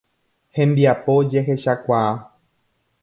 [0.57, 2.07] Hembiapo jehechechakuaa.